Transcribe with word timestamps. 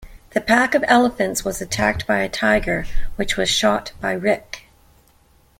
The 0.31 0.41
pack 0.41 0.73
of 0.73 0.83
elephants 0.87 1.45
was 1.45 1.61
attacked 1.61 2.07
by 2.07 2.21
a 2.21 2.27
tiger, 2.27 2.87
which 3.17 3.37
was 3.37 3.51
shot 3.51 3.91
by 4.01 4.13
Rik. 4.13 4.63